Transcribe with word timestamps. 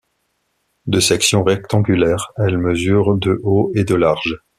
De 0.87 0.99
section 0.99 1.43
rectangulaire, 1.43 2.31
elle 2.37 2.57
mesure 2.57 3.15
de 3.19 3.39
haut 3.43 3.71
et 3.75 3.83
de 3.83 3.93
large. 3.93 4.39